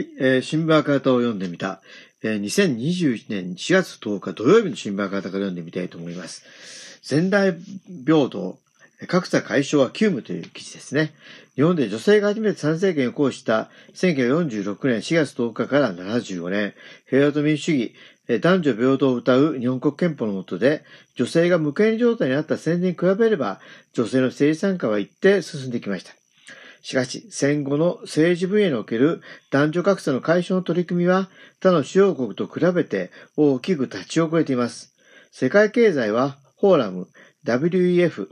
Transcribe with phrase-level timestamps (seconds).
[0.00, 1.82] はい、えー、新聞赤旗を読んでみた。
[2.22, 6.42] えー、2021年4月10日土曜日の新聞赤旗から読んでみたいと思います。
[7.06, 7.54] 前代
[8.06, 8.58] 平等、
[9.08, 11.12] 格差解消は急務という記事ですね。
[11.54, 16.72] 日本で女性が初めて参政権を行使した1946年4月10日から75年、
[17.06, 20.82] 平和と民主主義、男女平等を謳う日本国憲法の下で、
[21.14, 23.60] 女性が無権利状態にあった戦前に比べれば、
[23.92, 26.19] 女性の政治参加は一定進んできました。
[26.82, 29.20] しかし、戦後の政治分野における
[29.50, 31.28] 男女格差の解消の取り組みは、
[31.60, 34.94] 他の主要国と比べて大きく立ち遅れています。
[35.30, 37.08] 世界経済は、フォーラム、
[37.44, 38.28] WEF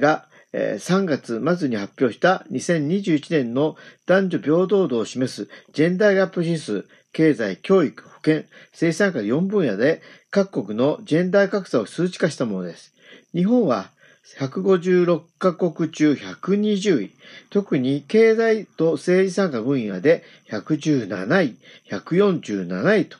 [0.00, 3.76] が3月末に発表した2021年の
[4.06, 12.92] 男女平等度を示すジェンダーギャップ指数、経済、教育、保健、生産科4分野で各国のジェンダー格差を数値化したものです。
[13.34, 13.90] 日本は
[14.38, 17.10] 156カ国中120位。
[17.50, 21.56] 特に経済と政治参加分野で117位、
[21.90, 23.18] 147位と、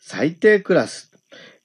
[0.00, 1.12] 最低クラス、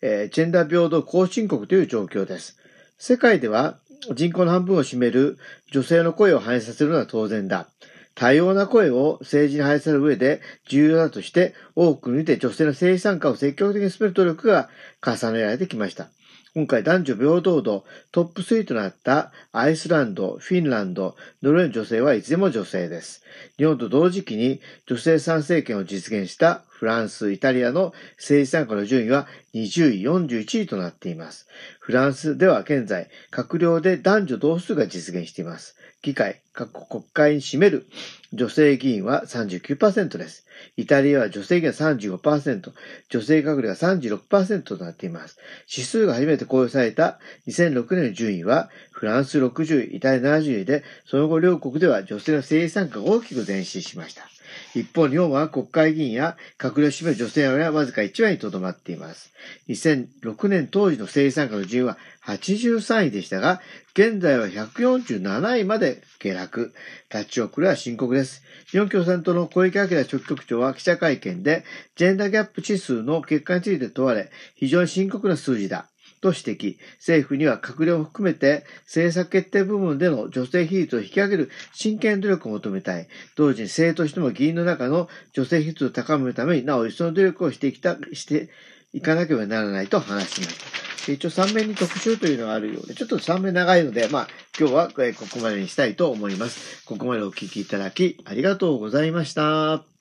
[0.01, 2.57] えー、ジェンダー平等後進国という状況です。
[2.97, 3.77] 世界では
[4.13, 5.37] 人口の半分を占める
[5.71, 7.67] 女性の声を反映させるのは当然だ。
[8.15, 14.69] 多様な声を政治に反映される上で重要だとして、多くの意味で女性の政治参加を積極的に進める努力が
[15.03, 16.09] 重ねられてきました。
[16.55, 23.23] 今回男女平等度トップ3となったアイスランド、フィンランド、ノルウェーの女性はいつでも女性です。
[23.57, 31.47] 日本と同時期に女性参政権を実現したフランス、イタリアの政治参加の順位は20位、41位となっています。
[31.79, 35.75] フランスでは現在、閣僚で男女同数が実現しています。
[36.01, 37.85] 議会、各国会に占める
[38.33, 40.45] 女性議員は39%です。
[40.75, 42.71] イタリアは女性議員は35%、
[43.09, 45.37] 女性閣僚が36%となっています。
[45.71, 54.27] 指数が初めて公表された2006年の順位は、フランス60位、イタリア70位で、その後両国では女性の政治参加が大きく前進しました。
[54.75, 59.31] 一方、日本は国会議員や閣僚を占める女性はわずか1割にとどまっています。
[59.69, 63.61] 2006年当時の政治参加の順位は83位でしたが、
[63.93, 66.73] 現在は147位まで下落。
[67.13, 68.43] 立ち遅れは深刻です。
[68.71, 71.63] 日本共産党の小池晃書記局長は記者会見で、
[71.95, 75.89] ジェンダーギャップ指数の結果について問われ、非常に深刻な数字だ。
[76.23, 76.77] と指摘。
[76.99, 83.07] 政府には閣僚を含めて政策決定部門での女性比率を引き上げる真剣努力を求めたい。
[83.35, 88.49] 同時に政党としても議員の中の女性比率を高めるためになお一層の努力をしてきた、して
[88.93, 90.57] いかなければならないと話しまし
[91.05, 91.11] た。
[91.11, 94.93] 一応3面に特集というのがあるようで、ちょっと3面長いので、まあ今日はこ
[95.29, 96.85] こまでにしたいと思います。
[96.85, 99.92] ここまでお聞きいただきありがとうございました。